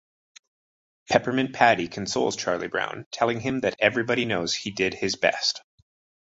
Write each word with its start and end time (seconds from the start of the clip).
Peppermint 1.11 1.53
Patty 1.53 1.87
consoles 1.87 2.35
Charlie 2.35 2.67
Brown, 2.67 3.05
telling 3.11 3.39
him 3.39 3.59
that 3.59 3.75
everybody 3.77 4.25
knows 4.25 4.51
he 4.55 4.71
did 4.71 4.95
his 4.95 5.15
best. 5.15 5.61